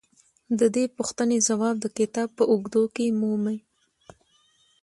[0.59, 3.57] د دې پوښتنې ځواب د کتاب په اوږدو کې مومئ.